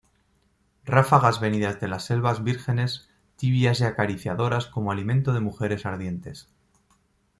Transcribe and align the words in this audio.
ráfagas 0.83 1.39
venidas 1.39 1.79
de 1.79 1.87
las 1.87 2.05
selvas 2.05 2.43
vírgenes, 2.43 3.07
tibias 3.35 3.81
y 3.81 3.83
acariciadoras 3.83 4.65
como 4.65 4.91
aliento 4.91 5.31
de 5.31 5.41
mujeres 5.41 5.85
ardientes 5.85 6.47